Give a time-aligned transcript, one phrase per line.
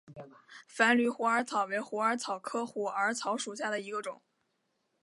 [0.67, 4.19] 繁缕虎耳草为虎耳草科虎耳草属下的一个种。